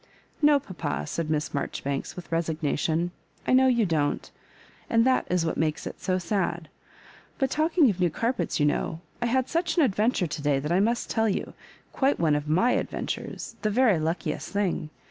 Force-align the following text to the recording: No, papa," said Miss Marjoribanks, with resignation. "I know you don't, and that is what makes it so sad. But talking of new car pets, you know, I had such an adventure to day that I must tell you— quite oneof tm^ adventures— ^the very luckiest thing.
No, 0.41 0.59
papa," 0.59 1.05
said 1.05 1.29
Miss 1.29 1.53
Marjoribanks, 1.53 2.15
with 2.15 2.31
resignation. 2.31 3.11
"I 3.45 3.53
know 3.53 3.67
you 3.67 3.85
don't, 3.85 4.31
and 4.89 5.05
that 5.05 5.27
is 5.29 5.45
what 5.45 5.57
makes 5.57 5.85
it 5.85 6.01
so 6.01 6.17
sad. 6.17 6.69
But 7.37 7.51
talking 7.51 7.87
of 7.91 7.99
new 7.99 8.09
car 8.09 8.33
pets, 8.33 8.59
you 8.59 8.65
know, 8.65 9.01
I 9.21 9.27
had 9.27 9.47
such 9.47 9.77
an 9.77 9.83
adventure 9.83 10.25
to 10.25 10.41
day 10.41 10.57
that 10.57 10.71
I 10.71 10.79
must 10.79 11.11
tell 11.11 11.29
you— 11.29 11.53
quite 11.93 12.17
oneof 12.17 12.45
tm^ 12.45 12.79
adventures— 12.79 13.55
^the 13.61 13.69
very 13.69 13.99
luckiest 13.99 14.49
thing. 14.49 14.89